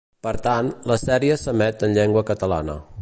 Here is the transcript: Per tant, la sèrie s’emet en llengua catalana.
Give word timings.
Per 0.27 0.31
tant, 0.47 0.71
la 0.91 0.97
sèrie 1.01 1.35
s’emet 1.41 1.85
en 1.89 1.95
llengua 1.99 2.25
catalana. 2.31 2.79